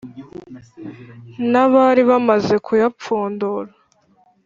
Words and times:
n’abari 1.51 2.01
bamaze 2.09 2.55
kuyapfundura 2.65 3.71